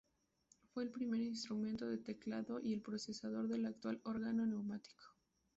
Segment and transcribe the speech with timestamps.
[0.73, 5.03] Fue el primer instrumento de teclado y el predecesor del actual órgano neumático.